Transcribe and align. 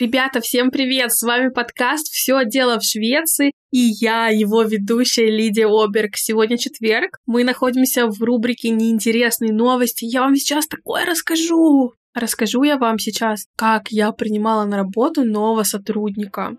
Ребята, 0.00 0.40
всем 0.40 0.70
привет! 0.70 1.12
С 1.12 1.22
вами 1.22 1.50
подкаст 1.50 2.06
«Все 2.06 2.46
дело 2.46 2.78
в 2.78 2.82
Швеции» 2.82 3.52
и 3.70 3.78
я, 3.78 4.28
его 4.28 4.62
ведущая 4.62 5.30
Лидия 5.30 5.66
Оберг. 5.66 6.16
Сегодня 6.16 6.56
четверг, 6.56 7.18
мы 7.26 7.44
находимся 7.44 8.06
в 8.06 8.22
рубрике 8.22 8.70
«Неинтересные 8.70 9.52
новости». 9.52 10.06
Я 10.06 10.22
вам 10.22 10.36
сейчас 10.36 10.66
такое 10.66 11.04
расскажу! 11.04 11.92
Расскажу 12.14 12.62
я 12.62 12.78
вам 12.78 12.98
сейчас, 12.98 13.44
как 13.56 13.88
я 13.90 14.10
принимала 14.12 14.64
на 14.64 14.78
работу 14.78 15.24
нового 15.24 15.64
сотрудника. 15.64 16.56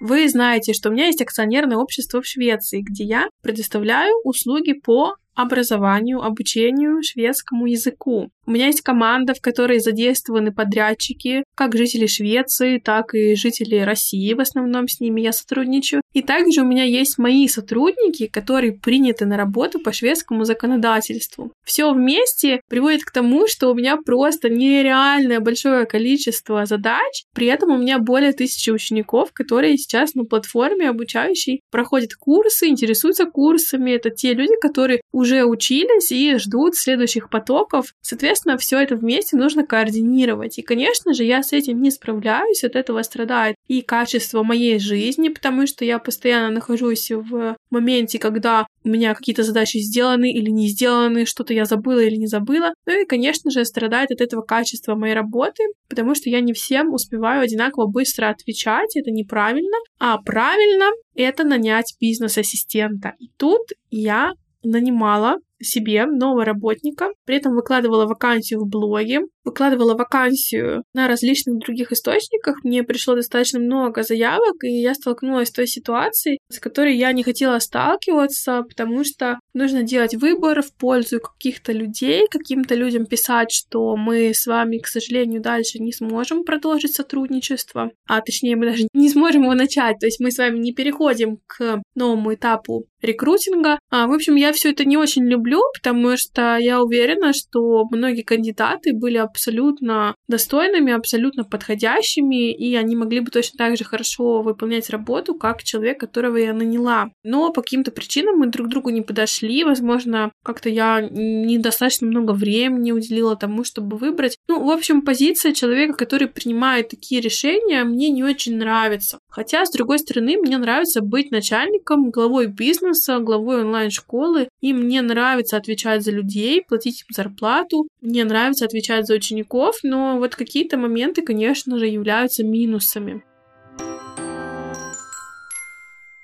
Вы 0.00 0.28
знаете, 0.30 0.72
что 0.72 0.88
у 0.88 0.92
меня 0.92 1.06
есть 1.06 1.20
акционерное 1.20 1.76
общество 1.76 2.22
в 2.22 2.26
Швеции, 2.26 2.80
где 2.80 3.04
я 3.04 3.28
предоставляю 3.42 4.14
услуги 4.24 4.72
по 4.72 5.14
образованию, 5.34 6.22
обучению 6.22 7.02
шведскому 7.02 7.66
языку. 7.66 8.30
У 8.46 8.52
меня 8.52 8.66
есть 8.66 8.80
команда, 8.80 9.32
в 9.32 9.40
которой 9.40 9.78
задействованы 9.78 10.52
подрядчики, 10.52 11.44
как 11.54 11.76
жители 11.76 12.06
Швеции, 12.06 12.78
так 12.78 13.14
и 13.14 13.36
жители 13.36 13.76
России, 13.76 14.34
в 14.34 14.40
основном 14.40 14.88
с 14.88 14.98
ними 14.98 15.20
я 15.20 15.32
сотрудничаю. 15.32 16.02
И 16.12 16.22
также 16.22 16.62
у 16.62 16.64
меня 16.64 16.82
есть 16.82 17.16
мои 17.18 17.46
сотрудники, 17.46 18.26
которые 18.26 18.72
приняты 18.72 19.24
на 19.24 19.36
работу 19.36 19.78
по 19.78 19.92
шведскому 19.92 20.44
законодательству. 20.44 21.52
Все 21.64 21.92
вместе 21.92 22.60
приводит 22.68 23.04
к 23.04 23.12
тому, 23.12 23.46
что 23.46 23.70
у 23.70 23.74
меня 23.74 23.96
просто 23.96 24.48
нереальное 24.48 25.38
большое 25.38 25.86
количество 25.86 26.66
задач. 26.66 27.22
При 27.32 27.46
этом 27.46 27.70
у 27.70 27.78
меня 27.78 28.00
более 28.00 28.32
тысячи 28.32 28.70
учеников, 28.70 29.32
которые 29.32 29.78
сейчас 29.78 30.14
на 30.14 30.24
платформе 30.24 30.88
обучающей 30.88 31.60
проходят 31.70 32.14
курсы, 32.14 32.66
интересуются 32.66 33.26
курсами. 33.26 33.92
Это 33.92 34.10
те 34.10 34.34
люди, 34.34 34.54
которые 34.60 35.02
уже 35.20 35.44
учились 35.44 36.10
и 36.10 36.36
ждут 36.36 36.74
следующих 36.74 37.30
потоков. 37.30 37.94
Соответственно, 38.00 38.56
все 38.56 38.80
это 38.80 38.96
вместе 38.96 39.36
нужно 39.36 39.66
координировать. 39.66 40.58
И, 40.58 40.62
конечно 40.62 41.14
же, 41.14 41.24
я 41.24 41.42
с 41.42 41.52
этим 41.52 41.80
не 41.82 41.90
справляюсь, 41.90 42.64
от 42.64 42.74
этого 42.74 43.02
страдает 43.02 43.56
и 43.68 43.82
качество 43.82 44.42
моей 44.42 44.78
жизни, 44.78 45.28
потому 45.28 45.66
что 45.66 45.84
я 45.84 45.98
постоянно 45.98 46.50
нахожусь 46.50 47.10
в 47.10 47.56
моменте, 47.70 48.18
когда 48.18 48.66
у 48.82 48.88
меня 48.88 49.14
какие-то 49.14 49.42
задачи 49.42 49.78
сделаны 49.78 50.32
или 50.32 50.50
не 50.50 50.68
сделаны, 50.68 51.26
что-то 51.26 51.52
я 51.52 51.66
забыла 51.66 52.00
или 52.00 52.16
не 52.16 52.26
забыла. 52.26 52.72
Ну 52.86 53.02
и, 53.02 53.04
конечно 53.04 53.50
же, 53.50 53.64
страдает 53.64 54.10
от 54.10 54.20
этого 54.20 54.42
качество 54.42 54.94
моей 54.94 55.14
работы, 55.14 55.62
потому 55.88 56.14
что 56.14 56.30
я 56.30 56.40
не 56.40 56.54
всем 56.54 56.94
успеваю 56.94 57.42
одинаково 57.42 57.86
быстро 57.86 58.30
отвечать, 58.30 58.96
это 58.96 59.10
неправильно. 59.10 59.76
А 59.98 60.16
правильно— 60.18 60.86
это 61.14 61.44
нанять 61.44 61.94
бизнес-ассистента. 62.00 63.14
И 63.18 63.28
тут 63.36 63.66
я 63.90 64.32
нанимала 64.62 65.36
себе 65.60 66.06
нового 66.06 66.44
работника, 66.44 67.08
при 67.24 67.36
этом 67.36 67.54
выкладывала 67.54 68.06
вакансию 68.06 68.60
в 68.60 68.68
блоге, 68.68 69.20
выкладывала 69.44 69.94
вакансию 69.94 70.84
на 70.94 71.08
различных 71.08 71.58
других 71.58 71.92
источниках, 71.92 72.62
мне 72.64 72.82
пришло 72.82 73.14
достаточно 73.14 73.58
много 73.58 74.02
заявок, 74.02 74.62
и 74.62 74.80
я 74.80 74.94
столкнулась 74.94 75.48
с 75.48 75.52
той 75.52 75.66
ситуацией, 75.66 76.38
с 76.50 76.58
которой 76.58 76.96
я 76.96 77.12
не 77.12 77.22
хотела 77.22 77.58
сталкиваться, 77.58 78.62
потому 78.62 79.04
что 79.04 79.38
нужно 79.54 79.82
делать 79.82 80.14
выбор 80.14 80.62
в 80.62 80.72
пользу 80.74 81.20
каких-то 81.20 81.72
людей, 81.72 82.26
каким-то 82.30 82.74
людям 82.74 83.06
писать, 83.06 83.50
что 83.50 83.96
мы 83.96 84.32
с 84.34 84.46
вами, 84.46 84.78
к 84.78 84.86
сожалению, 84.86 85.40
дальше 85.40 85.78
не 85.78 85.92
сможем 85.92 86.44
продолжить 86.44 86.94
сотрудничество, 86.94 87.90
а 88.06 88.20
точнее 88.20 88.56
мы 88.56 88.66
даже 88.66 88.88
не 88.92 89.08
сможем 89.08 89.42
его 89.42 89.54
начать, 89.54 89.98
то 89.98 90.06
есть 90.06 90.20
мы 90.20 90.30
с 90.30 90.38
вами 90.38 90.58
не 90.58 90.72
переходим 90.72 91.38
к 91.46 91.82
новому 91.94 92.34
этапу 92.34 92.86
рекрутинга. 93.02 93.78
А, 93.90 94.06
в 94.06 94.12
общем, 94.12 94.34
я 94.36 94.52
все 94.52 94.70
это 94.70 94.84
не 94.84 94.96
очень 94.96 95.24
люблю, 95.26 95.60
потому 95.74 96.16
что 96.16 96.56
я 96.58 96.82
уверена, 96.82 97.32
что 97.32 97.84
многие 97.90 98.22
кандидаты 98.22 98.92
были 98.92 99.16
абсолютно 99.30 100.14
достойными, 100.28 100.92
абсолютно 100.92 101.44
подходящими, 101.44 102.52
и 102.52 102.74
они 102.74 102.96
могли 102.96 103.20
бы 103.20 103.30
точно 103.30 103.56
так 103.58 103.76
же 103.76 103.84
хорошо 103.84 104.42
выполнять 104.42 104.90
работу, 104.90 105.34
как 105.34 105.62
человек, 105.62 106.00
которого 106.00 106.36
я 106.36 106.52
наняла. 106.52 107.10
Но 107.24 107.52
по 107.52 107.62
каким-то 107.62 107.90
причинам 107.90 108.36
мы 108.36 108.48
друг 108.48 108.68
другу 108.68 108.90
не 108.90 109.02
подошли. 109.02 109.64
Возможно, 109.64 110.32
как-то 110.44 110.68
я 110.68 111.00
недостаточно 111.00 112.06
много 112.06 112.32
времени 112.32 112.92
уделила 112.92 113.36
тому, 113.36 113.64
чтобы 113.64 113.96
выбрать. 113.96 114.36
Ну, 114.48 114.64
в 114.64 114.70
общем, 114.70 115.02
позиция 115.02 115.52
человека, 115.52 115.94
который 115.94 116.28
принимает 116.28 116.88
такие 116.88 117.20
решения, 117.20 117.84
мне 117.84 118.10
не 118.10 118.24
очень 118.24 118.56
нравится. 118.56 119.18
Хотя, 119.28 119.64
с 119.64 119.70
другой 119.70 119.98
стороны, 119.98 120.36
мне 120.38 120.58
нравится 120.58 121.00
быть 121.00 121.30
начальником, 121.30 122.10
главой 122.10 122.46
бизнеса, 122.46 123.18
главой 123.18 123.62
онлайн-школы, 123.62 124.48
и 124.60 124.72
мне 124.72 125.02
нравится 125.02 125.56
отвечать 125.56 126.02
за 126.02 126.10
людей, 126.10 126.62
платить 126.66 127.02
им 127.02 127.14
зарплату, 127.14 127.86
мне 128.00 128.24
нравится 128.24 128.64
отвечать 128.64 129.06
за 129.06 129.14
учеников, 129.20 129.76
но 129.82 130.18
вот 130.18 130.34
какие-то 130.34 130.76
моменты, 130.76 131.22
конечно 131.22 131.78
же, 131.78 131.86
являются 131.86 132.42
минусами. 132.44 133.22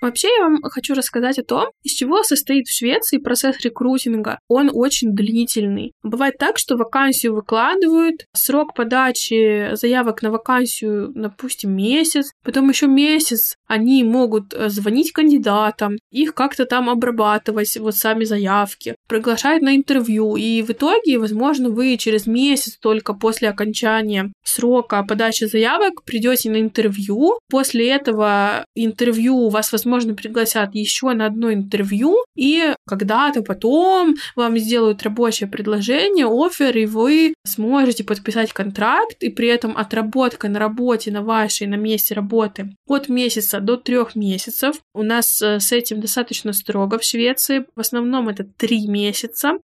Вообще 0.07 0.29
я 0.39 0.45
вам 0.45 0.63
хочу 0.63 0.95
рассказать 0.95 1.39
о 1.39 1.43
том, 1.43 1.69
из 1.83 1.93
чего 1.93 2.23
состоит 2.23 2.67
в 2.67 2.77
Швеции 2.77 3.19
процесс 3.19 3.59
рекрутинга. 3.61 4.39
Он 4.47 4.71
очень 4.73 5.15
длительный. 5.15 5.95
Бывает 6.03 6.35
так, 6.39 6.59
что 6.59 6.77
вакансию 6.77 7.35
выкладывают, 7.35 8.27
срок 8.33 8.75
подачи 8.75 9.75
заявок 9.75 10.23
на 10.23 10.31
вакансию, 10.31 11.13
допустим, 11.15 11.75
месяц, 11.75 12.31
потом 12.45 12.69
еще 12.69 12.87
месяц 12.87 13.57
они 13.67 14.05
могут 14.05 14.53
э, 14.53 14.69
звонить 14.69 15.13
кандидатам, 15.13 15.97
их 16.11 16.35
как-то 16.35 16.67
там 16.67 16.91
обрабатывать, 16.91 17.77
вот 17.79 17.97
сами 17.97 18.25
заявки, 18.25 18.96
приглашать 19.07 19.63
на 19.63 19.77
интервью, 19.77 20.37
и 20.37 20.63
в 20.63 20.71
итоге, 20.71 21.19
возможно, 21.19 21.71
вы 21.71 21.97
через 21.97 22.27
месяц 22.27 22.77
только 22.77 23.15
после 23.15 23.49
окончания 23.49 24.33
срока 24.45 25.03
подачи 25.03 25.45
заявок 25.45 26.05
придете 26.05 26.51
на 26.51 26.61
интервью, 26.61 27.39
после 27.49 27.89
этого 27.91 28.65
интервью 28.75 29.49
вас, 29.49 29.73
возможно, 29.73 29.97
возможно, 29.97 30.15
пригласят 30.15 30.75
еще 30.75 31.13
на 31.13 31.27
одно 31.27 31.53
интервью, 31.53 32.17
и 32.37 32.75
когда-то 32.87 33.43
потом 33.43 34.17
вам 34.35 34.59
сделают 34.59 35.03
рабочее 35.03 35.49
предложение, 35.49 36.27
офер, 36.27 36.77
и 36.77 36.87
вы 36.87 37.35
сможете 37.45 38.05
подписать 38.05 38.53
контракт, 38.53 39.23
и 39.23 39.31
при 39.31 39.49
этом 39.49 39.77
отработка 39.77 40.49
на 40.49 40.59
работе, 40.59 41.11
на 41.11 41.23
вашей, 41.23 41.67
на 41.67 41.77
месте 41.77 42.15
работы 42.15 42.75
от 42.87 43.09
месяца 43.09 43.61
до 43.61 43.77
трех 43.77 44.17
месяцев. 44.17 44.77
У 44.95 45.03
нас 45.03 45.41
э, 45.43 45.61
с 45.61 45.73
этим 45.73 46.01
достаточно 46.01 46.53
строго 46.53 46.99
в 46.99 47.05
Швеции. 47.05 47.65
В 47.75 47.81
основном 47.81 48.29
это 48.29 48.45
три 48.45 48.87
месяца. 48.87 48.96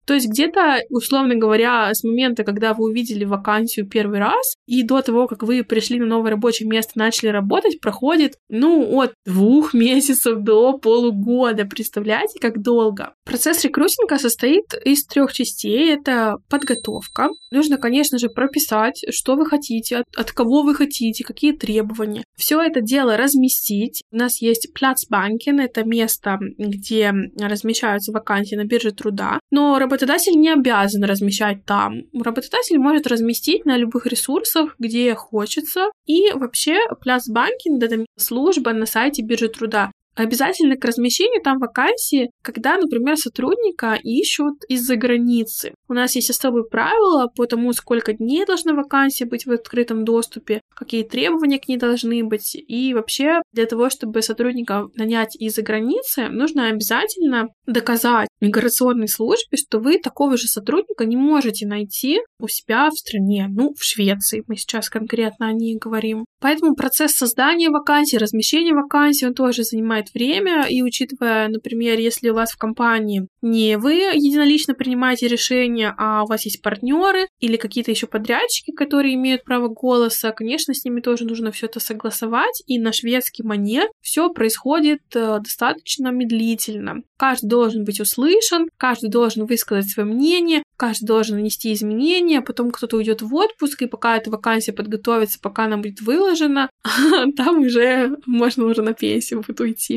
То 0.05 0.13
есть 0.13 0.27
где-то, 0.27 0.79
условно 0.89 1.35
говоря, 1.35 1.93
с 1.93 2.03
момента, 2.03 2.43
когда 2.43 2.73
вы 2.73 2.85
увидели 2.85 3.25
вакансию 3.25 3.87
первый 3.87 4.19
раз, 4.19 4.55
и 4.65 4.83
до 4.83 5.01
того, 5.01 5.27
как 5.27 5.43
вы 5.43 5.63
пришли 5.63 5.99
на 5.99 6.05
новое 6.05 6.31
рабочее 6.31 6.67
место, 6.67 6.93
начали 6.95 7.29
работать, 7.29 7.79
проходит, 7.81 8.35
ну, 8.49 9.01
от 9.01 9.13
двух 9.25 9.73
месяцев 9.73 10.39
до 10.39 10.77
полугода. 10.77 11.65
Представляете, 11.65 12.39
как 12.39 12.61
долго? 12.61 13.13
Процесс 13.25 13.63
рекрутинга 13.63 14.17
состоит 14.17 14.73
из 14.85 15.05
трех 15.05 15.33
частей. 15.33 15.93
Это 15.93 16.37
подготовка. 16.49 17.29
Нужно, 17.51 17.77
конечно 17.77 18.17
же, 18.17 18.29
прописать, 18.29 19.03
что 19.09 19.35
вы 19.35 19.45
хотите, 19.45 19.97
от, 19.97 20.05
от 20.15 20.31
кого 20.31 20.61
вы 20.61 20.75
хотите, 20.75 21.23
какие 21.23 21.51
требования. 21.51 22.23
Все 22.37 22.61
это 22.61 22.81
дело 22.81 23.17
разместить. 23.17 24.03
У 24.11 24.17
нас 24.17 24.41
есть 24.41 24.73
Плацбанкин, 24.73 25.59
это 25.59 25.83
место, 25.83 26.39
где 26.57 27.11
размещаются 27.39 28.11
вакансии 28.11 28.55
на 28.55 28.65
бирже 28.65 28.91
труда, 28.91 29.16
но 29.51 29.79
работодатель 29.79 30.39
не 30.39 30.49
обязан 30.49 31.03
размещать 31.03 31.65
там. 31.65 32.03
Работодатель 32.13 32.77
может 32.77 33.07
разместить 33.07 33.65
на 33.65 33.77
любых 33.77 34.05
ресурсах, 34.05 34.75
где 34.79 35.15
хочется. 35.15 35.91
И 36.05 36.31
вообще 36.33 36.77
Плацбанкин— 37.01 37.81
это 37.81 38.05
служба 38.17 38.73
на 38.73 38.85
сайте 38.85 39.21
биржи 39.21 39.49
труда. 39.49 39.91
Обязательно 40.17 40.77
к 40.77 40.85
размещению 40.85 41.43
там 41.43 41.59
вакансии, 41.59 42.31
когда, 42.41 42.77
например, 42.77 43.17
сотрудника 43.17 43.99
ищут 44.01 44.55
из-за 44.67 44.95
границы. 44.95 45.73
У 45.87 45.93
нас 45.93 46.15
есть 46.15 46.31
особые 46.31 46.65
правила 46.65 47.27
по 47.35 47.45
тому, 47.45 47.71
сколько 47.71 48.13
дней 48.13 48.43
должна 48.45 48.73
вакансия 48.73 49.25
быть 49.25 49.45
в 49.45 49.51
открытом 49.51 50.05
доступе, 50.05 50.61
какие 50.75 51.03
требования 51.03 51.59
к 51.59 51.67
ней 51.67 51.77
должны 51.77 52.23
быть. 52.23 52.55
И 52.55 52.95
вообще 52.95 53.41
для 53.53 53.67
того, 53.67 53.91
чтобы 53.91 54.23
сотрудника 54.23 54.87
нанять 54.95 55.35
из-за 55.35 55.61
границы, 55.61 56.29
нужно 56.29 56.69
обязательно 56.69 57.49
доказать 57.67 58.27
миграционной 58.41 59.07
службе, 59.07 59.57
что 59.57 59.79
вы 59.79 59.99
такого 59.99 60.35
же 60.35 60.47
сотрудника 60.47 61.05
не 61.05 61.15
можете 61.15 61.67
найти 61.67 62.21
у 62.39 62.47
себя 62.47 62.89
в 62.89 62.93
стране, 62.93 63.47
ну, 63.49 63.73
в 63.77 63.83
Швеции, 63.83 64.43
мы 64.47 64.55
сейчас 64.55 64.89
конкретно 64.89 65.47
о 65.47 65.53
ней 65.53 65.77
говорим. 65.77 66.25
Поэтому 66.39 66.75
процесс 66.75 67.13
создания 67.13 67.69
вакансий, 67.69 68.17
размещения 68.17 68.73
вакансий, 68.73 69.25
он 69.25 69.33
тоже 69.33 69.63
занимает 69.63 70.06
знает 70.07 70.13
время, 70.13 70.65
и 70.67 70.81
учитывая, 70.81 71.47
например, 71.47 71.99
если 71.99 72.29
у 72.29 72.33
вас 72.33 72.51
в 72.51 72.57
компании 72.57 73.27
не 73.41 73.77
вы 73.77 73.93
единолично 74.13 74.73
принимаете 74.73 75.27
решения, 75.27 75.93
а 75.97 76.23
у 76.23 76.27
вас 76.27 76.45
есть 76.45 76.61
партнеры 76.61 77.27
или 77.39 77.57
какие-то 77.57 77.91
еще 77.91 78.07
подрядчики, 78.07 78.71
которые 78.71 79.15
имеют 79.15 79.43
право 79.43 79.67
голоса, 79.67 80.31
конечно, 80.31 80.73
с 80.73 80.83
ними 80.85 81.01
тоже 81.01 81.25
нужно 81.25 81.51
все 81.51 81.67
это 81.67 81.79
согласовать, 81.79 82.63
и 82.67 82.79
на 82.79 82.91
шведский 82.91 83.43
манер 83.43 83.87
все 84.01 84.29
происходит 84.29 85.01
э, 85.15 85.39
достаточно 85.39 86.09
медлительно. 86.09 87.01
Каждый 87.17 87.47
должен 87.47 87.83
быть 87.83 87.99
услышан, 87.99 88.69
каждый 88.77 89.09
должен 89.09 89.45
высказать 89.45 89.89
свое 89.89 90.07
мнение, 90.07 90.63
каждый 90.77 91.05
должен 91.05 91.37
внести 91.37 91.73
изменения, 91.73 92.41
потом 92.41 92.71
кто-то 92.71 92.97
уйдет 92.97 93.21
в 93.21 93.33
отпуск, 93.33 93.81
и 93.81 93.87
пока 93.87 94.17
эта 94.17 94.29
вакансия 94.29 94.73
подготовится, 94.73 95.39
пока 95.41 95.65
она 95.65 95.77
будет 95.77 96.01
выложена, 96.01 96.69
там 97.37 97.61
уже 97.61 98.17
можно 98.25 98.65
уже 98.65 98.81
на 98.81 98.93
пенсию 98.93 99.41
будет 99.41 99.59
уйти. 99.59 99.96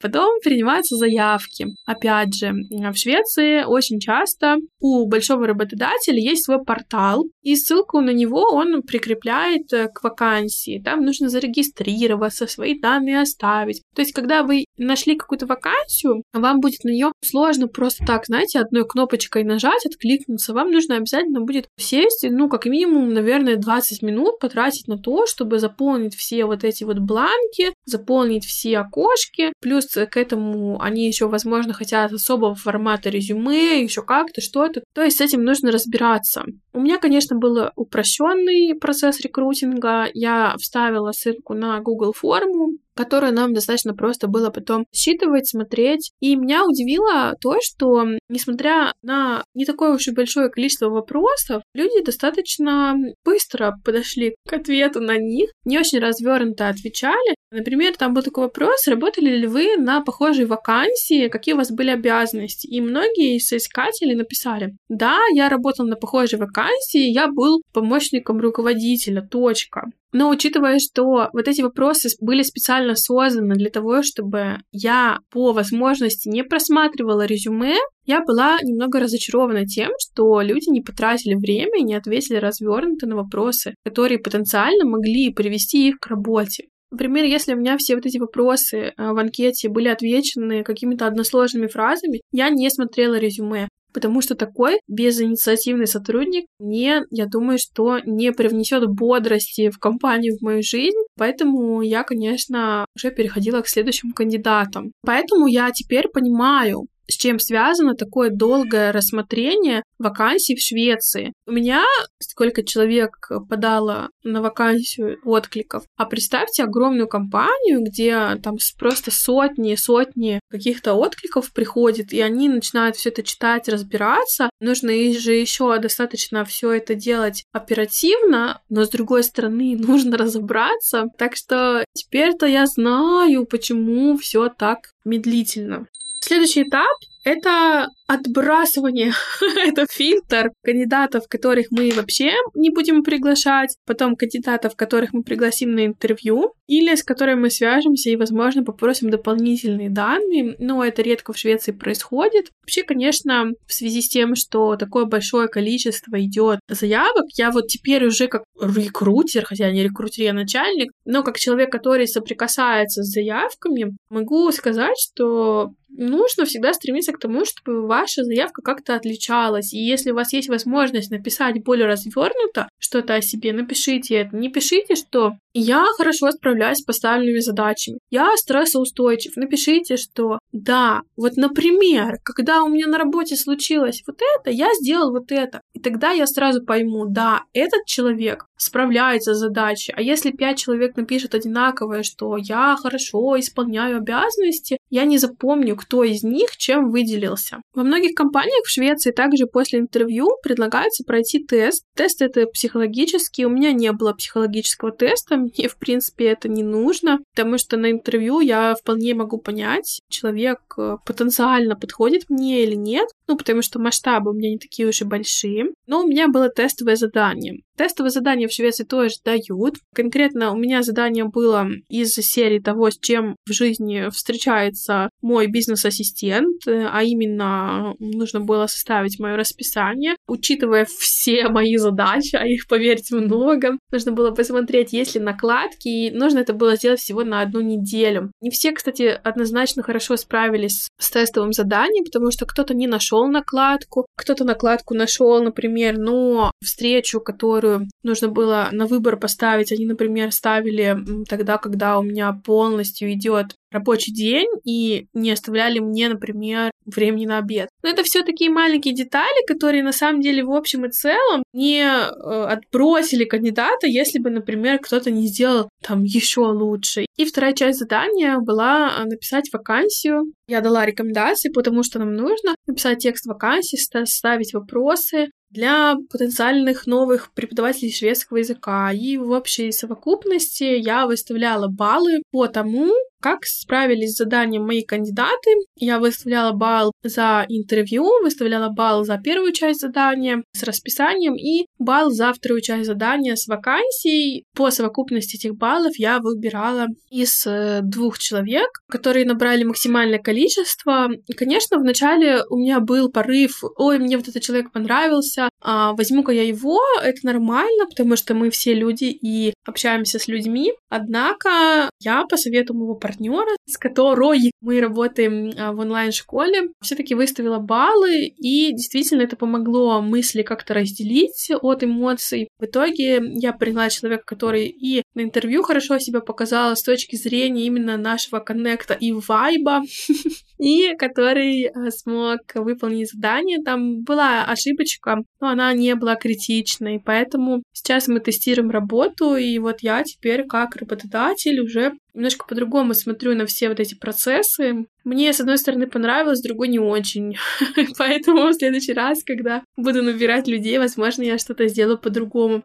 Потом 0.00 0.38
принимаются 0.42 0.96
заявки. 0.96 1.68
Опять 1.86 2.34
же, 2.34 2.52
в 2.70 2.96
Швеции 2.96 3.64
очень 3.64 3.98
часто 3.98 4.56
у 4.80 5.06
большого 5.06 5.46
работодателя 5.46 6.18
есть 6.18 6.44
свой 6.44 6.62
портал, 6.62 7.24
и 7.42 7.56
ссылку 7.56 8.00
на 8.00 8.10
него 8.10 8.42
он 8.52 8.82
прикрепляет 8.82 9.72
э, 9.72 9.88
к 9.88 10.02
вакансии. 10.02 10.82
Там 10.84 11.00
нужно 11.00 11.28
зарегистрироваться, 11.28 12.46
свои 12.46 12.78
данные 12.78 13.22
оставить. 13.22 13.82
То 13.94 14.02
есть, 14.02 14.12
когда 14.12 14.42
вы 14.42 14.64
нашли 14.76 15.16
какую-то 15.16 15.46
вакансию, 15.46 16.22
вам 16.32 16.60
будет 16.60 16.84
на 16.84 16.90
нее 16.90 17.12
сложно 17.24 17.68
просто 17.68 18.04
так, 18.04 18.26
знаете, 18.26 18.60
одной 18.60 18.86
кнопочкой 18.86 19.44
нажать, 19.44 19.86
откликнуться. 19.86 20.52
Вам 20.52 20.70
нужно 20.70 20.96
обязательно 20.96 21.40
будет 21.40 21.68
сесть, 21.78 22.26
ну, 22.28 22.48
как 22.48 22.66
минимум, 22.66 23.12
наверное, 23.12 23.56
20 23.56 24.02
минут 24.02 24.38
потратить 24.40 24.88
на 24.88 24.98
то, 24.98 25.26
чтобы 25.26 25.58
заполнить 25.58 26.14
все 26.14 26.44
вот 26.44 26.64
эти 26.64 26.84
вот 26.84 26.98
бланки, 26.98 27.72
заполнить 27.84 28.44
все 28.44 28.78
окошки, 28.78 29.52
плюс 29.60 29.85
плюс 29.86 30.08
к 30.08 30.16
этому 30.16 30.80
они 30.80 31.06
еще, 31.06 31.28
возможно, 31.28 31.72
хотят 31.72 32.12
особого 32.12 32.54
формата 32.54 33.08
резюме, 33.10 33.82
еще 33.82 34.02
как-то, 34.02 34.40
что-то. 34.40 34.82
То 34.94 35.02
есть 35.02 35.18
с 35.18 35.20
этим 35.20 35.44
нужно 35.44 35.70
разбираться. 35.70 36.44
У 36.76 36.80
меня, 36.80 36.98
конечно, 36.98 37.38
был 37.38 37.70
упрощенный 37.74 38.78
процесс 38.78 39.18
рекрутинга. 39.20 40.10
Я 40.12 40.54
вставила 40.58 41.12
ссылку 41.12 41.54
на 41.54 41.80
Google 41.80 42.12
форму, 42.12 42.72
которую 42.94 43.32
нам 43.34 43.54
достаточно 43.54 43.94
просто 43.94 44.26
было 44.26 44.50
потом 44.50 44.86
считывать, 44.92 45.48
смотреть. 45.48 46.12
И 46.20 46.34
меня 46.34 46.64
удивило 46.66 47.34
то, 47.40 47.58
что, 47.62 48.04
несмотря 48.28 48.92
на 49.02 49.44
не 49.54 49.64
такое 49.64 49.94
уж 49.94 50.08
и 50.08 50.12
большое 50.12 50.50
количество 50.50 50.88
вопросов, 50.88 51.62
люди 51.74 52.02
достаточно 52.04 52.94
быстро 53.24 53.76
подошли 53.84 54.34
к 54.48 54.52
ответу 54.52 55.00
на 55.00 55.16
них, 55.18 55.50
не 55.64 55.78
очень 55.78 55.98
развернуто 55.98 56.68
отвечали. 56.68 57.36
Например, 57.52 57.96
там 57.96 58.12
был 58.12 58.22
такой 58.22 58.44
вопрос, 58.44 58.86
работали 58.88 59.30
ли 59.30 59.46
вы 59.46 59.76
на 59.76 60.00
похожей 60.00 60.46
вакансии, 60.46 61.28
какие 61.28 61.54
у 61.54 61.58
вас 61.58 61.70
были 61.70 61.90
обязанности. 61.90 62.66
И 62.66 62.80
многие 62.80 63.36
из 63.36 63.46
соискателей 63.46 64.14
написали, 64.14 64.74
да, 64.88 65.18
я 65.32 65.48
работал 65.48 65.86
на 65.86 65.96
похожей 65.96 66.38
вакансии, 66.38 66.65
я 66.98 67.28
был 67.28 67.62
помощником 67.72 68.38
руководителя, 68.40 69.22
точка. 69.22 69.90
Но 70.12 70.30
учитывая, 70.30 70.78
что 70.78 71.28
вот 71.32 71.46
эти 71.46 71.60
вопросы 71.60 72.08
были 72.20 72.42
специально 72.42 72.94
созданы 72.94 73.54
для 73.54 73.68
того, 73.68 74.02
чтобы 74.02 74.58
я 74.72 75.18
по 75.30 75.52
возможности 75.52 76.28
не 76.28 76.42
просматривала 76.42 77.26
резюме, 77.26 77.76
я 78.06 78.22
была 78.24 78.58
немного 78.62 79.00
разочарована 79.00 79.66
тем, 79.66 79.90
что 79.98 80.40
люди 80.40 80.70
не 80.70 80.80
потратили 80.80 81.34
время 81.34 81.80
и 81.80 81.84
не 81.84 81.94
ответили 81.94 82.38
развернуто 82.38 83.06
на 83.06 83.16
вопросы, 83.16 83.74
которые 83.84 84.18
потенциально 84.18 84.86
могли 84.86 85.32
привести 85.34 85.88
их 85.88 85.98
к 85.98 86.06
работе. 86.06 86.64
Например, 86.90 87.24
если 87.24 87.52
у 87.52 87.58
меня 87.58 87.76
все 87.76 87.96
вот 87.96 88.06
эти 88.06 88.16
вопросы 88.16 88.76
э, 88.76 88.92
в 88.96 89.18
анкете 89.18 89.68
были 89.68 89.88
отвечены 89.88 90.62
какими-то 90.62 91.06
односложными 91.06 91.66
фразами, 91.66 92.20
я 92.32 92.48
не 92.48 92.70
смотрела 92.70 93.18
резюме 93.18 93.68
потому 93.96 94.20
что 94.20 94.34
такой 94.34 94.78
безинициативный 94.88 95.86
сотрудник 95.86 96.44
мне, 96.58 97.04
я 97.10 97.24
думаю, 97.24 97.56
что 97.58 97.98
не 98.04 98.30
привнесет 98.30 98.86
бодрости 98.86 99.70
в 99.70 99.78
компанию, 99.78 100.36
в 100.36 100.42
мою 100.42 100.62
жизнь, 100.62 100.98
поэтому 101.16 101.80
я, 101.80 102.02
конечно, 102.02 102.84
уже 102.94 103.10
переходила 103.10 103.62
к 103.62 103.68
следующим 103.68 104.12
кандидатам. 104.12 104.92
Поэтому 105.00 105.46
я 105.46 105.70
теперь 105.70 106.08
понимаю, 106.08 106.88
с 107.08 107.16
чем 107.16 107.38
связано 107.38 107.94
такое 107.94 108.30
долгое 108.30 108.92
рассмотрение 108.92 109.82
вакансий 109.98 110.56
в 110.56 110.60
Швеции. 110.60 111.32
У 111.46 111.52
меня 111.52 111.84
сколько 112.20 112.62
человек 112.62 113.28
подало 113.48 114.10
на 114.22 114.42
вакансию 114.42 115.18
откликов, 115.24 115.84
а 115.96 116.06
представьте 116.06 116.64
огромную 116.64 117.08
компанию, 117.08 117.82
где 117.82 118.36
там 118.42 118.56
просто 118.78 119.10
сотни, 119.10 119.74
сотни 119.76 120.40
каких-то 120.50 120.94
откликов 120.94 121.52
приходит, 121.52 122.12
и 122.12 122.20
они 122.20 122.48
начинают 122.48 122.96
все 122.96 123.10
это 123.10 123.22
читать, 123.22 123.68
разбираться. 123.68 124.50
Нужно 124.60 124.92
же 125.12 125.32
еще 125.32 125.78
достаточно 125.78 126.44
все 126.44 126.72
это 126.72 126.94
делать 126.94 127.44
оперативно, 127.52 128.60
но 128.68 128.84
с 128.84 128.90
другой 128.90 129.22
стороны 129.24 129.76
нужно 129.78 130.16
разобраться. 130.16 131.06
Так 131.18 131.36
что 131.36 131.84
теперь-то 131.94 132.46
я 132.46 132.66
знаю, 132.66 133.46
почему 133.46 134.16
все 134.16 134.48
так 134.48 134.90
медлительно. 135.04 135.86
Следующий 136.20 136.62
этап— 136.62 136.96
это 137.24 137.88
отбрасывание, 138.06 139.12
это 139.66 139.86
фильтр 139.90 140.50
кандидатов, 140.62 141.24
которых 141.28 141.66
мы 141.70 141.92
вообще 141.92 142.32
не 142.54 142.70
будем 142.70 143.02
приглашать, 143.02 143.76
потом 143.84 144.16
кандидатов, 144.16 144.76
которых 144.76 145.12
мы 145.12 145.22
пригласим 145.22 145.74
на 145.74 145.86
интервью, 145.86 146.52
или 146.66 146.94
с 146.94 147.02
которыми 147.02 147.40
мы 147.40 147.50
свяжемся 147.50 148.10
и, 148.10 148.16
возможно, 148.16 148.64
попросим 148.64 149.10
дополнительные 149.10 149.90
данные, 149.90 150.56
но 150.58 150.84
это 150.84 151.02
редко 151.02 151.32
в 151.32 151.38
Швеции 151.38 151.72
происходит. 151.72 152.46
Вообще, 152.62 152.82
конечно, 152.82 153.52
в 153.66 153.72
связи 153.72 154.02
с 154.02 154.08
тем, 154.08 154.34
что 154.34 154.76
такое 154.76 155.04
большое 155.04 155.48
количество 155.48 156.20
идет 156.20 156.60
заявок, 156.68 157.24
я 157.36 157.50
вот 157.50 157.66
теперь 157.66 158.04
уже 158.06 158.28
как 158.28 158.44
рекрутер, 158.60 159.44
хотя 159.44 159.70
не 159.70 159.82
рекрутер, 159.82 160.24
я 160.24 160.32
начальник, 160.32 160.90
но 161.04 161.22
как 161.22 161.38
человек, 161.38 161.70
который 161.70 162.08
соприкасается 162.08 163.02
с 163.02 163.12
заявками, 163.12 163.96
могу 164.10 164.50
сказать, 164.52 164.96
что 164.98 165.70
нужно 165.96 166.44
всегда 166.44 166.72
стремиться 166.72 167.12
к 167.12 167.18
тому, 167.18 167.44
чтобы 167.44 167.86
ваша 167.86 168.24
заявка 168.24 168.62
как-то 168.62 168.94
отличалась. 168.94 169.72
И 169.72 169.78
если 169.78 170.10
у 170.10 170.14
вас 170.14 170.32
есть 170.32 170.48
возможность 170.48 171.10
написать 171.10 171.62
более 171.64 171.86
развернуто 171.86 172.68
что-то 172.78 173.14
о 173.14 173.22
себе, 173.22 173.52
напишите 173.52 174.16
это. 174.16 174.36
Не 174.36 174.48
пишите, 174.48 174.94
что 174.94 175.32
я 175.60 175.84
хорошо 175.96 176.30
справляюсь 176.30 176.78
с 176.78 176.84
поставленными 176.84 177.40
задачами. 177.40 177.98
Я 178.10 178.30
стрессоустойчив. 178.36 179.36
Напишите, 179.36 179.96
что 179.96 180.38
да, 180.52 181.02
вот, 181.16 181.36
например, 181.36 182.18
когда 182.24 182.62
у 182.62 182.68
меня 182.68 182.86
на 182.86 182.98
работе 182.98 183.36
случилось 183.36 184.02
вот 184.06 184.20
это, 184.36 184.50
я 184.50 184.68
сделал 184.74 185.12
вот 185.12 185.32
это. 185.32 185.60
И 185.72 185.80
тогда 185.80 186.12
я 186.12 186.26
сразу 186.26 186.64
пойму, 186.64 187.06
да, 187.06 187.42
этот 187.52 187.84
человек 187.86 188.46
справляется 188.56 189.34
с 189.34 189.38
задачей. 189.38 189.92
А 189.94 190.00
если 190.00 190.30
пять 190.30 190.58
человек 190.58 190.96
напишет 190.96 191.34
одинаковое, 191.34 192.02
что 192.02 192.36
я 192.36 192.76
хорошо 192.80 193.38
исполняю 193.38 193.98
обязанности, 193.98 194.78
я 194.90 195.04
не 195.04 195.18
запомню, 195.18 195.76
кто 195.76 196.04
из 196.04 196.22
них 196.22 196.56
чем 196.56 196.90
выделился. 196.90 197.60
Во 197.74 197.82
многих 197.82 198.14
компаниях 198.14 198.64
в 198.64 198.70
Швеции 198.70 199.10
также 199.10 199.46
после 199.46 199.80
интервью 199.80 200.28
предлагается 200.42 201.04
пройти 201.04 201.44
тест. 201.44 201.84
Тест 201.94 202.22
это 202.22 202.46
психологический. 202.46 203.46
У 203.46 203.50
меня 203.50 203.72
не 203.72 203.92
было 203.92 204.12
психологического 204.12 204.92
теста, 204.92 205.36
мне, 205.46 205.68
в 205.68 205.76
принципе, 205.76 206.26
это 206.26 206.48
не 206.48 206.62
нужно, 206.62 207.20
потому 207.34 207.58
что 207.58 207.76
на 207.76 207.90
интервью 207.90 208.40
я 208.40 208.74
вполне 208.74 209.14
могу 209.14 209.38
понять, 209.38 210.00
человек 210.08 210.60
э, 210.78 210.96
потенциально 211.04 211.76
подходит 211.76 212.28
мне 212.28 212.62
или 212.62 212.74
нет, 212.74 213.08
ну, 213.26 213.36
потому 213.36 213.62
что 213.62 213.78
масштабы 213.78 214.30
у 214.30 214.34
меня 214.34 214.50
не 214.50 214.58
такие 214.58 214.88
уж 214.88 215.00
и 215.00 215.04
большие. 215.04 215.66
Но 215.86 216.02
у 216.02 216.06
меня 216.06 216.28
было 216.28 216.48
тестовое 216.48 216.96
задание. 216.96 217.62
Тестовые 217.76 218.10
задания 218.10 218.48
в 218.48 218.52
Швеции 218.52 218.84
тоже 218.84 219.16
дают. 219.24 219.76
Конкретно 219.94 220.52
у 220.52 220.56
меня 220.56 220.82
задание 220.82 221.24
было 221.24 221.68
из 221.88 222.14
серии 222.14 222.58
того, 222.58 222.90
с 222.90 222.98
чем 222.98 223.36
в 223.46 223.52
жизни 223.52 224.08
встречается 224.10 225.10
мой 225.20 225.46
бизнес-ассистент, 225.46 226.66
э, 226.66 226.86
а 226.90 227.02
именно 227.02 227.94
нужно 227.98 228.40
было 228.40 228.66
составить 228.66 229.18
мое 229.18 229.36
расписание, 229.36 230.16
учитывая 230.26 230.86
все 230.86 231.48
мои 231.50 231.76
задачи, 231.76 232.36
а 232.36 232.46
их, 232.46 232.66
поверьте, 232.66 233.14
много. 233.14 233.72
Нужно 233.92 234.12
было 234.12 234.30
посмотреть, 234.30 234.92
есть 234.92 235.14
ли 235.14 235.20
накладки, 235.20 235.88
и 235.88 236.10
нужно 236.10 236.38
это 236.38 236.54
было 236.54 236.76
сделать 236.76 237.00
всего 237.00 237.24
на 237.24 237.42
одну 237.42 237.60
неделю. 237.60 238.30
Не 238.40 238.50
все, 238.50 238.72
кстати, 238.72 239.18
однозначно 239.22 239.82
хорошо 239.82 240.16
справились 240.16 240.88
с 240.98 241.10
тестовым 241.10 241.52
заданием, 241.52 242.04
потому 242.04 242.30
что 242.30 242.46
кто-то 242.46 242.74
не 242.74 242.86
нашел 242.86 243.26
накладку, 243.26 244.06
кто-то 244.16 244.44
накладку 244.44 244.94
нашел, 244.94 245.42
например, 245.42 245.98
но 245.98 246.52
встречу, 246.62 247.20
которую 247.20 247.65
которую 247.66 247.88
нужно 248.02 248.28
было 248.28 248.68
на 248.72 248.86
выбор 248.86 249.16
поставить, 249.16 249.72
они, 249.72 249.86
например, 249.86 250.32
ставили 250.32 250.96
тогда, 251.28 251.58
когда 251.58 251.98
у 251.98 252.02
меня 252.02 252.32
полностью 252.32 253.12
идет 253.12 253.56
рабочий 253.70 254.12
день 254.12 254.48
и 254.64 255.06
не 255.14 255.30
оставляли 255.30 255.78
мне, 255.78 256.08
например, 256.08 256.70
времени 256.84 257.26
на 257.26 257.38
обед. 257.38 257.68
Но 257.82 257.90
это 257.90 258.02
все 258.04 258.22
такие 258.22 258.50
маленькие 258.50 258.94
детали, 258.94 259.44
которые 259.46 259.82
на 259.82 259.92
самом 259.92 260.20
деле 260.20 260.44
в 260.44 260.52
общем 260.52 260.86
и 260.86 260.90
целом 260.90 261.42
не 261.52 261.82
э, 261.82 262.44
отбросили 262.44 263.24
кандидата, 263.24 263.86
если 263.86 264.18
бы, 264.18 264.30
например, 264.30 264.78
кто-то 264.78 265.10
не 265.10 265.26
сделал 265.26 265.68
там 265.82 266.04
еще 266.04 266.40
лучше. 266.40 267.06
И 267.16 267.24
вторая 267.24 267.54
часть 267.54 267.78
задания 267.78 268.38
была 268.38 268.96
а, 268.96 269.04
написать 269.04 269.52
вакансию. 269.52 270.32
Я 270.48 270.60
дала 270.60 270.86
рекомендации, 270.86 271.50
потому 271.50 271.82
что 271.82 271.98
нам 271.98 272.14
нужно 272.14 272.54
написать 272.66 272.98
текст 272.98 273.26
вакансии, 273.26 273.76
ставить 273.76 274.54
вопросы, 274.54 275.28
для 275.50 275.94
потенциальных 276.10 276.86
новых 276.86 277.32
преподавателей 277.32 277.92
шведского 277.92 278.38
языка. 278.38 278.92
И 278.92 279.16
в 279.16 279.30
общей 279.30 279.72
совокупности 279.72 280.64
я 280.64 281.06
выставляла 281.06 281.68
баллы 281.68 282.22
по 282.30 282.46
тому, 282.48 282.92
как 283.20 283.44
справились 283.44 284.14
с 284.14 284.18
заданием 284.18 284.64
мои 284.64 284.82
кандидаты. 284.82 285.50
Я 285.76 285.98
выставляла 285.98 286.52
балл 286.52 286.92
за 287.02 287.44
интервью, 287.48 288.04
выставляла 288.22 288.68
балл 288.68 289.04
за 289.04 289.18
первую 289.18 289.52
часть 289.52 289.80
задания 289.80 290.42
с 290.52 290.62
расписанием 290.62 291.34
и 291.34 291.66
балл 291.78 292.10
за 292.10 292.32
вторую 292.32 292.60
часть 292.60 292.86
задания 292.86 293.34
с 293.36 293.46
вакансией. 293.46 294.44
По 294.54 294.70
совокупности 294.70 295.36
этих 295.36 295.54
баллов 295.54 295.92
я 295.98 296.18
выбирала 296.20 296.86
из 297.10 297.46
э, 297.46 297.80
двух 297.82 298.18
человек, 298.18 298.68
которые 298.88 299.26
набрали 299.26 299.64
максимальное 299.64 300.18
количество. 300.18 301.08
И, 301.26 301.32
конечно, 301.32 301.78
вначале 301.78 302.42
у 302.48 302.58
меня 302.58 302.80
был 302.80 303.10
порыв, 303.10 303.62
ой, 303.76 303.98
мне 303.98 304.16
вот 304.16 304.28
этот 304.28 304.42
человек 304.42 304.72
понравился, 304.72 305.48
а 305.60 305.92
возьму-ка 305.94 306.32
я 306.32 306.42
его, 306.42 306.80
это 307.02 307.18
нормально, 307.24 307.86
потому 307.88 308.16
что 308.16 308.34
мы 308.34 308.50
все 308.50 308.74
люди 308.74 309.04
и 309.04 309.54
общаемся 309.66 310.18
с 310.18 310.28
людьми. 310.28 310.72
Однако 310.88 311.90
я 312.00 312.24
по 312.26 312.36
совету 312.36 312.74
моего 312.74 312.94
партнера 313.06 313.56
с 313.66 313.78
которой 313.78 314.52
мы 314.60 314.80
работаем 314.80 315.52
а, 315.56 315.72
в 315.72 315.80
онлайн-школе, 315.80 316.70
все-таки 316.80 317.14
выставила 317.14 317.58
баллы, 317.58 318.26
и 318.26 318.72
действительно 318.72 319.22
это 319.22 319.36
помогло 319.36 320.00
мысли 320.00 320.42
как-то 320.42 320.74
разделить 320.74 321.50
от 321.50 321.82
эмоций. 321.82 322.48
В 322.58 322.64
итоге 322.64 323.20
я 323.34 323.52
приняла 323.52 323.90
человека, 323.90 324.22
который 324.24 324.66
и 324.66 325.02
на 325.14 325.22
интервью 325.22 325.62
хорошо 325.62 325.98
себя 325.98 326.20
показала 326.20 326.74
с 326.74 326.82
точки 326.82 327.16
зрения 327.16 327.66
именно 327.66 327.96
нашего 327.96 328.38
коннекта 328.38 328.94
и 328.94 329.12
вайба, 329.12 329.82
и 330.58 330.94
который 330.96 331.66
а, 331.66 331.90
смог 331.90 332.38
выполнить 332.54 333.10
задание. 333.10 333.58
Там 333.64 334.02
была 334.04 334.44
ошибочка, 334.44 335.24
но 335.40 335.48
она 335.48 335.72
не 335.72 335.94
была 335.96 336.14
критичной, 336.14 337.02
поэтому 337.04 337.64
сейчас 337.72 338.06
мы 338.06 338.20
тестируем 338.20 338.70
работу, 338.70 339.34
и 339.34 339.58
вот 339.58 339.80
я 339.80 340.04
теперь 340.04 340.46
как 340.46 340.76
работодатель 340.76 341.60
уже 341.60 341.92
немножко 342.16 342.46
по-другому 342.46 342.94
смотрю 342.94 343.34
на 343.36 343.46
все 343.46 343.68
вот 343.68 343.78
эти 343.78 343.94
процессы. 343.94 344.86
Мне, 345.04 345.32
с 345.32 345.40
одной 345.40 345.58
стороны, 345.58 345.86
понравилось, 345.86 346.38
с 346.38 346.42
другой 346.42 346.68
не 346.68 346.78
очень. 346.78 347.36
Поэтому 347.98 348.48
в 348.48 348.54
следующий 348.54 348.94
раз, 348.94 349.22
когда 349.22 349.62
буду 349.76 350.02
набирать 350.02 350.48
людей, 350.48 350.78
возможно, 350.78 351.22
я 351.22 351.38
что-то 351.38 351.68
сделаю 351.68 351.98
по-другому. 351.98 352.64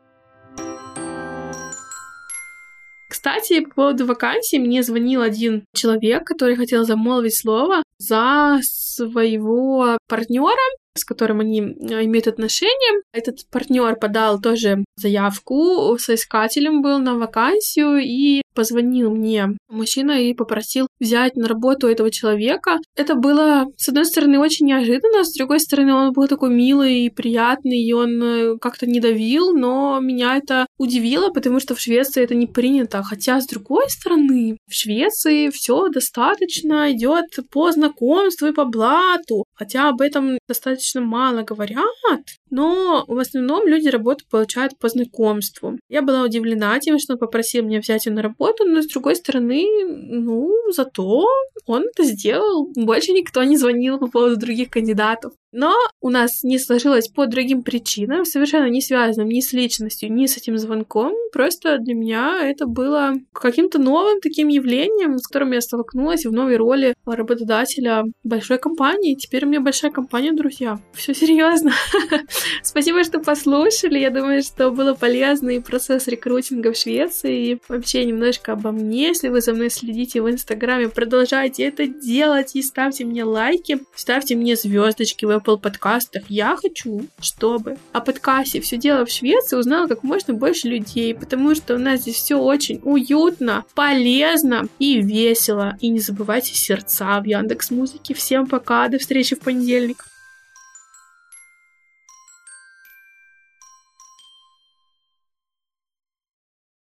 Кстати, 3.09 3.59
по 3.59 3.75
поводу 3.75 4.05
вакансии 4.05 4.57
мне 4.57 4.81
звонил 4.83 5.21
один 5.21 5.65
человек, 5.75 6.23
который 6.25 6.55
хотел 6.55 6.85
замолвить 6.85 7.37
слово 7.37 7.83
за 7.99 8.59
своего 8.63 9.97
партнера, 10.07 10.57
с 10.97 11.05
которым 11.05 11.39
они 11.41 11.61
э, 11.61 12.05
имеют 12.05 12.27
отношения. 12.27 13.03
Этот 13.13 13.47
партнер 13.49 13.95
подал 13.95 14.41
тоже 14.41 14.83
заявку, 14.95 15.97
соискателем 15.99 16.81
был 16.81 16.99
на 16.99 17.15
вакансию 17.15 17.99
и 17.99 18.40
позвонил 18.53 19.11
мне 19.11 19.57
мужчина 19.69 20.21
и 20.21 20.33
попросил 20.33 20.87
взять 20.99 21.35
на 21.35 21.47
работу 21.47 21.87
этого 21.87 22.11
человека. 22.11 22.77
Это 22.95 23.15
было, 23.15 23.65
с 23.77 23.89
одной 23.89 24.05
стороны, 24.05 24.39
очень 24.39 24.67
неожиданно, 24.67 25.23
с 25.23 25.33
другой 25.33 25.59
стороны, 25.59 25.93
он 25.93 26.13
был 26.13 26.27
такой 26.27 26.49
милый 26.49 27.05
и 27.05 27.09
приятный, 27.09 27.81
и 27.81 27.93
он 27.93 28.21
э, 28.23 28.57
как-то 28.59 28.85
не 28.85 28.99
давил, 28.99 29.53
но 29.53 29.99
меня 29.99 30.37
это 30.37 30.65
удивило, 30.77 31.29
потому 31.29 31.59
что 31.59 31.75
в 31.75 31.79
Швеции 31.79 32.23
это 32.23 32.35
не 32.35 32.47
принято. 32.47 33.03
Хотя, 33.03 33.39
с 33.41 33.47
другой 33.47 33.89
стороны, 33.89 34.57
в 34.67 34.73
Швеции 34.73 35.49
все 35.49 35.87
достаточно 35.89 36.91
идет 36.91 37.25
по 37.51 37.71
знакомству 37.71 38.47
и 38.47 38.53
по 38.53 38.65
блату, 38.65 39.45
хотя 39.53 39.89
об 39.89 40.01
этом 40.01 40.37
достаточно 40.47 41.01
мало 41.01 41.43
говорят, 41.43 42.21
но 42.49 43.05
в 43.07 43.17
основном 43.17 43.67
люди 43.67 43.87
работу 43.87 44.25
получают 44.29 44.77
по 44.77 44.89
знакомству. 44.89 45.77
Я 45.89 46.01
была 46.01 46.23
удивлена 46.23 46.79
тем, 46.79 46.99
что 46.99 47.13
он 47.13 47.19
попросил 47.19 47.63
меня 47.63 47.79
взять 47.79 48.05
его 48.05 48.15
на 48.15 48.21
работу, 48.41 48.65
но 48.65 48.81
с 48.81 48.87
другой 48.87 49.15
стороны, 49.15 49.65
ну, 49.85 50.51
зато 50.71 51.25
он 51.65 51.83
это 51.83 52.03
сделал. 52.03 52.67
Больше 52.75 53.11
никто 53.11 53.43
не 53.43 53.57
звонил 53.57 53.99
по 53.99 54.07
поводу 54.07 54.37
других 54.37 54.69
кандидатов. 54.69 55.33
Но 55.51 55.73
у 55.99 56.09
нас 56.09 56.43
не 56.43 56.59
сложилось 56.59 57.09
по 57.09 57.25
другим 57.25 57.61
причинам, 57.63 58.25
совершенно 58.25 58.67
не 58.69 58.81
связанным 58.81 59.27
ни 59.27 59.41
с 59.41 59.51
личностью, 59.51 60.11
ни 60.11 60.25
с 60.25 60.37
этим 60.37 60.57
звонком. 60.57 61.13
Просто 61.33 61.77
для 61.77 61.93
меня 61.93 62.39
это 62.41 62.65
было 62.67 63.13
каким-то 63.33 63.79
новым 63.79 64.21
таким 64.21 64.47
явлением, 64.47 65.17
с 65.17 65.27
которым 65.27 65.51
я 65.51 65.61
столкнулась 65.61 66.25
в 66.25 66.31
новой 66.31 66.55
роли 66.57 66.95
работодателя 67.05 68.03
большой 68.23 68.59
компании. 68.59 69.15
Теперь 69.15 69.45
у 69.45 69.49
меня 69.49 69.59
большая 69.59 69.91
компания, 69.91 70.31
друзья. 70.31 70.79
Все 70.93 71.13
серьезно. 71.13 71.71
Спасибо, 72.63 73.03
что 73.03 73.19
послушали. 73.19 73.99
Я 73.99 74.09
думаю, 74.09 74.43
что 74.43 74.71
было 74.71 74.93
полезно 74.93 75.49
и 75.49 75.59
процесс 75.59 76.07
рекрутинга 76.07 76.71
в 76.71 76.77
Швеции, 76.77 77.51
и 77.51 77.61
вообще 77.67 78.05
немножко 78.05 78.53
обо 78.53 78.71
мне. 78.71 79.07
Если 79.07 79.27
вы 79.27 79.41
за 79.41 79.53
мной 79.53 79.69
следите 79.69 80.21
в 80.21 80.29
Инстаграме, 80.29 80.87
продолжайте 80.87 81.63
это 81.63 81.87
делать 81.87 82.55
и 82.55 82.61
ставьте 82.61 83.03
мне 83.03 83.23
лайки, 83.23 83.79
ставьте 83.95 84.35
мне 84.35 84.55
звездочки 84.55 85.25
в 85.25 85.40
Apple 85.41 85.59
подкастах. 85.59 86.23
Я 86.29 86.55
хочу, 86.55 87.07
чтобы 87.19 87.77
о 87.91 88.01
подкасте 88.01 88.61
«Все 88.61 88.77
дело 88.77 89.05
в 89.05 89.09
Швеции» 89.09 89.55
узнало 89.57 89.87
как 89.87 90.03
можно 90.03 90.33
больше 90.33 90.67
людей, 90.67 91.13
потому 91.15 91.55
что 91.55 91.75
у 91.75 91.77
нас 91.77 92.01
здесь 92.01 92.15
все 92.15 92.35
очень 92.35 92.79
уютно, 92.83 93.65
полезно 93.75 94.67
и 94.79 95.01
весело. 95.01 95.77
И 95.81 95.89
не 95.89 95.99
забывайте 95.99 96.53
сердца 96.53 97.19
в 97.19 97.25
Яндекс 97.25 97.71
Музыке. 97.71 98.13
Всем 98.13 98.47
пока, 98.47 98.87
до 98.87 98.99
встречи 98.99 99.35
в 99.35 99.39
понедельник. 99.39 100.05